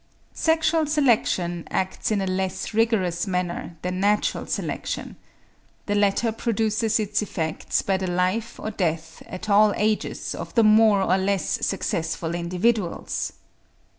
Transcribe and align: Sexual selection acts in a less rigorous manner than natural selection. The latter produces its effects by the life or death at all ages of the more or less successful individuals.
Sexual 0.33 0.87
selection 0.87 1.67
acts 1.69 2.09
in 2.09 2.21
a 2.21 2.25
less 2.25 2.73
rigorous 2.73 3.27
manner 3.27 3.77
than 3.83 3.99
natural 3.99 4.47
selection. 4.47 5.15
The 5.85 5.93
latter 5.93 6.31
produces 6.31 6.99
its 6.99 7.21
effects 7.21 7.83
by 7.83 7.97
the 7.97 8.09
life 8.09 8.59
or 8.59 8.71
death 8.71 9.21
at 9.27 9.47
all 9.47 9.75
ages 9.77 10.33
of 10.33 10.55
the 10.55 10.63
more 10.63 11.03
or 11.03 11.19
less 11.19 11.63
successful 11.63 12.33
individuals. 12.33 13.33